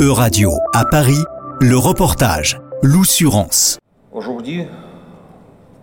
E-Radio 0.00 0.52
à 0.74 0.84
Paris, 0.84 1.24
le 1.60 1.76
reportage 1.76 2.60
L'Oussurance. 2.84 3.80
Aujourd'hui, 4.12 4.64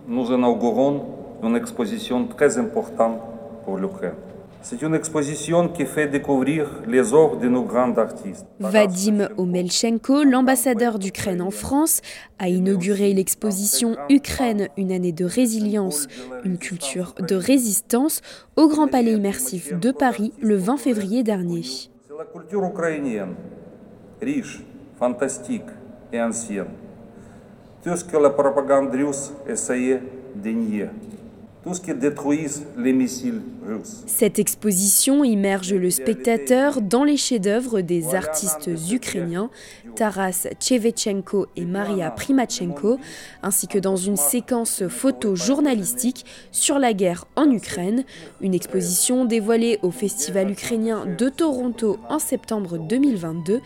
nous 0.07 0.27
inaugurons 0.27 1.03
une 1.43 1.57
exposition 1.57 2.25
très 2.25 2.57
importante 2.57 3.19
pour 3.65 3.75
l'Ukraine. 3.75 4.13
C'est 4.61 4.81
une 4.81 4.95
exposition 4.95 5.67
qui 5.67 5.85
fait 5.85 6.07
découvrir 6.07 6.69
les 6.87 7.13
œuvres 7.13 7.35
de 7.35 7.49
nos 7.49 7.63
grands 7.63 7.93
artistes. 7.97 8.45
Vadim 8.61 9.27
Omelchenko, 9.35 10.23
l'ambassadeur 10.23 10.97
d'Ukraine 10.97 11.41
en 11.41 11.51
France, 11.51 11.99
a 12.39 12.47
inauguré 12.47 13.11
l'exposition 13.11 13.97
Ukraine, 14.07 14.69
une 14.77 14.93
année 14.93 15.11
de 15.11 15.25
résilience, 15.25 16.07
une 16.45 16.57
culture 16.57 17.15
de 17.19 17.35
résistance 17.35 18.21
au 18.55 18.69
Grand 18.69 18.87
Palais 18.87 19.11
immersif 19.11 19.77
de 19.77 19.91
Paris 19.91 20.31
le 20.39 20.55
20 20.55 20.77
février 20.77 21.21
dernier. 21.21 21.63
C'est 21.63 22.17
la 22.17 22.23
culture 22.23 22.63
ukrainienne, 22.63 23.35
Риш, 24.21 24.61
Фантастик 24.99 25.63
и 26.11 26.17
Ансьен. 26.17 26.67
Тескела 27.83 28.29
пропагандриус 28.29 29.31
эсае 29.47 30.01
денье. 30.33 30.91
Tout 31.65 31.73
ce 31.73 31.81
qui 31.81 31.91
les 32.77 32.93
missiles 32.93 33.41
russes. 33.65 34.03
Cette 34.05 34.37
exposition 34.37 35.23
immerge 35.23 35.73
le 35.73 35.89
spectateur 35.89 36.79
dans 36.79 37.03
les 37.03 37.17
chefs-d'œuvre 37.17 37.81
des 37.81 38.13
artistes 38.13 38.69
ukrainiens 38.91 39.49
Taras 39.95 40.47
Chevchenko 40.59 41.47
et 41.55 41.65
Maria 41.65 42.11
Primachenko, 42.11 42.99
ainsi 43.41 43.67
que 43.67 43.79
dans 43.79 43.95
une 43.95 44.15
séquence 44.15 44.87
photo 44.89 45.35
journalistique 45.35 46.25
sur 46.51 46.77
la 46.77 46.93
guerre 46.93 47.25
en 47.35 47.49
Ukraine, 47.49 48.03
une 48.41 48.53
exposition 48.53 49.25
dévoilée 49.25 49.79
au 49.81 49.89
Festival 49.89 50.51
ukrainien 50.51 51.07
de 51.17 51.29
Toronto 51.29 51.97
en 52.09 52.19
septembre 52.19 52.77
2022 52.77 53.61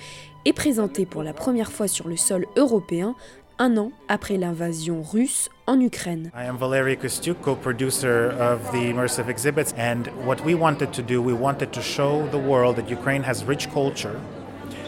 et 0.46 0.54
présentée 0.54 1.06
pour 1.06 1.22
la 1.22 1.34
première 1.34 1.72
fois 1.72 1.90
sur 1.90 2.08
le 2.08 2.16
sol 2.16 2.46
européen 2.56 3.16
un 3.60 3.78
an 3.78 3.92
après 4.08 4.38
l'invasion 4.38 5.02
russe 5.02 5.50
en 5.68 5.82
Ukraine. 5.82 6.32
I 6.34 6.46
am 6.46 6.58
Valery 6.58 6.96
Kostyuk, 6.96 7.42
co-producer 7.42 8.32
of 8.40 8.72
the 8.72 8.90
immersive 8.90 9.28
exhibits, 9.28 9.74
and 9.74 10.08
what 10.26 10.40
we 10.46 10.56
wanted 10.56 10.94
to 10.94 11.02
do, 11.04 11.22
we 11.22 11.34
wanted 11.34 11.74
to 11.74 11.82
show 11.82 12.26
the 12.28 12.38
world 12.38 12.78
that 12.78 12.90
Ukraine 12.90 13.24
has 13.24 13.44
rich 13.44 13.70
culture 13.70 14.20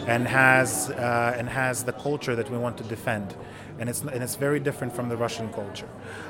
and 0.08 0.26
has 0.26 0.90
uh, 0.90 1.36
and 1.38 1.48
has 1.48 1.84
the 1.84 1.92
culture 1.92 2.34
that 2.34 2.50
we 2.50 2.56
want 2.56 2.78
to 2.78 2.84
defend. 2.84 3.36
And 3.78 3.88
it's, 3.88 4.02
and 4.02 4.22
it's 4.22 4.36
very 4.36 4.60
different 4.60 4.94
from 4.94 5.08
the 5.08 5.16
Russian 5.16 5.52
culture. 5.52 5.88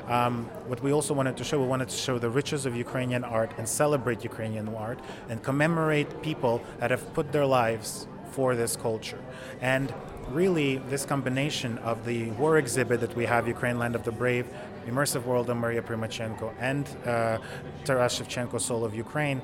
Um, 0.09 0.47
what 0.67 0.83
we 0.83 0.93
also 0.93 1.13
wanted 1.13 1.37
to 1.37 1.45
show, 1.45 1.61
we 1.61 1.67
wanted 1.67 1.89
to 1.89 1.97
show 1.97 2.19
the 2.19 2.31
riches 2.31 2.67
of 2.67 2.77
Ukrainian 2.77 3.25
art 3.25 3.51
and 3.59 3.69
celebrate 3.69 4.25
Ukrainian 4.25 4.69
art 4.75 5.01
and 5.29 5.43
commemorate 5.43 6.23
people 6.23 6.63
that 6.79 6.91
have 6.91 7.05
put 7.15 7.31
their 7.33 7.47
lives 7.47 8.07
for 8.33 8.57
this 8.57 8.77
culture. 8.77 9.19
And 9.61 9.93
really, 10.31 10.79
this 10.89 11.05
combination 11.05 11.79
of 11.79 12.05
the 12.05 12.31
war 12.33 12.59
exhibit 12.59 13.01
that 13.01 13.15
we 13.15 13.27
have, 13.27 13.47
Ukraine 13.47 13.79
Land 13.79 13.95
of 13.95 14.05
the 14.05 14.13
Brave, 14.13 14.47
Immersive 14.87 15.25
World 15.25 15.51
of 15.51 15.57
Maria 15.57 15.83
Primachenko, 15.83 16.53
and 16.59 16.89
uh, 17.07 17.39
Taras 17.85 18.19
Shevchenko, 18.19 18.61
Soul 18.61 18.85
of 18.85 18.95
Ukraine, 18.95 19.43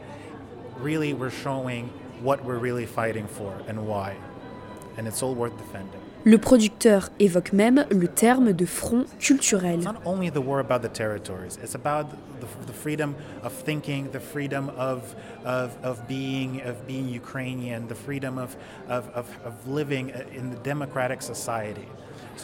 really 0.78 1.12
we're 1.12 1.30
showing 1.30 1.88
what 2.22 2.44
we're 2.44 2.58
really 2.58 2.86
fighting 2.86 3.26
for 3.26 3.52
and 3.68 3.86
why. 3.86 4.16
And 4.98 5.06
it's 5.06 5.22
all 5.22 5.34
worth 5.34 5.56
defending. 5.56 6.00
Le 6.24 6.36
producteur 6.36 7.10
évoque 7.20 7.52
même 7.52 7.86
le 7.90 8.08
terme 8.08 8.52
de 8.52 8.66
front 8.66 9.04
culturel. 9.18 9.80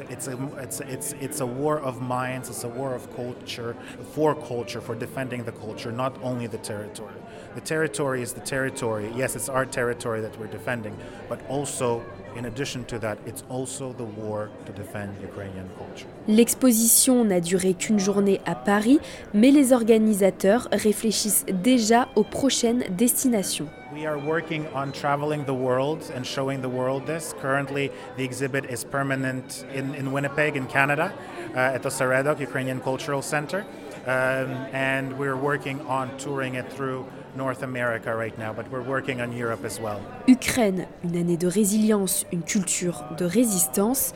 It's 0.01 0.29
a, 0.29 0.37
it's, 0.59 0.81
it's, 0.81 1.13
it's 1.21 1.41
a 1.41 1.47
war 1.47 1.81
of 1.81 2.01
minds, 2.01 2.49
it's 2.49 2.65
a 2.65 2.69
war 2.69 2.95
of 2.95 3.15
culture, 3.15 3.77
for 4.13 4.35
culture, 4.35 4.81
for 4.81 4.95
defending 4.95 5.45
the 5.45 5.53
culture, 5.53 5.93
not 5.93 6.17
only 6.23 6.47
the 6.47 6.59
territory. 6.59 7.15
The 7.55 7.61
territory 7.61 8.23
is 8.23 8.33
the 8.33 8.41
territory. 8.41 9.11
Yes, 9.15 9.37
it's 9.37 9.49
our 9.49 9.65
territory 9.65 10.21
that 10.21 10.39
we're 10.39 10.49
defending, 10.49 10.97
but 11.29 11.41
also 11.49 12.03
in 12.37 12.47
addition 12.47 12.85
to 12.87 12.99
that, 12.99 13.19
it's 13.27 13.45
also 13.49 13.93
the 13.93 14.05
war 14.05 14.51
to 14.67 14.73
defend 14.73 15.11
Ukrainian 15.23 15.69
culture. 15.79 16.09
L'exposition 16.27 17.25
n'a 17.25 17.41
duré 17.41 17.75
qu'une 17.75 17.99
journée 17.99 18.41
à 18.47 18.55
Paris, 18.55 18.99
mais 19.33 19.51
les 19.51 19.73
organisateurs 19.73 20.69
réfléchissent 20.73 21.47
déjà 21.63 22.09
aux 22.17 22.25
prochaines 22.25 22.85
destinations. 22.91 23.69
We 23.95 24.07
are 24.07 24.19
working 24.19 24.67
on 24.75 24.91
traveling 24.91 25.45
the 25.45 25.55
world 25.55 26.11
and 26.13 26.27
showing 26.27 26.63
the 26.63 26.69
world 26.69 27.07
this. 27.07 27.33
Currently, 27.41 27.93
the 28.17 28.25
exhibit 28.25 28.65
is 28.65 28.83
permanent 28.83 29.65
in, 29.73 29.95
in 29.95 30.11
Winnipeg, 30.11 30.57
in 30.57 30.67
Canada, 30.67 31.13
uh, 31.55 31.77
at 31.77 31.85
the 31.85 32.37
Ukrainian 32.41 32.81
Cultural 32.81 33.23
Center. 33.23 33.65
Um, 34.05 34.51
and 34.73 35.17
we're 35.17 35.37
working 35.37 35.81
on 35.83 36.11
touring 36.19 36.57
it 36.57 36.73
through 36.73 37.07
North 37.37 37.63
America 37.63 38.13
right 38.17 38.37
now, 38.37 38.53
but 38.53 38.69
we're 38.69 38.83
working 38.83 39.21
on 39.21 39.31
Europe 39.33 39.65
as 39.65 39.79
well. 39.79 40.01
Ukraine, 40.27 40.89
une 41.05 41.17
année 41.17 41.37
de 41.37 41.47
résilience, 41.47 42.27
une 42.33 42.43
culture 42.43 43.05
de 43.17 43.25
résistance, 43.25 44.13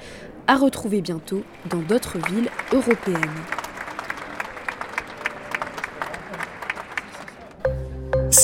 à 0.48 0.56
retrouver 0.56 1.02
bientôt 1.02 1.44
dans 1.70 1.82
d'autres 1.82 2.18
villes 2.28 2.50
européennes. 2.72 3.67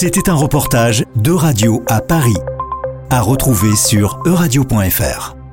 C'était 0.05 0.29
un 0.29 0.35
reportage 0.35 1.07
de 1.17 1.31
Radio 1.31 1.83
à 1.87 2.03
Paris, 2.03 2.37
à 3.09 3.23
retrouver 3.23 3.75
sur 3.75 4.21
euradio.fr. 4.27 5.44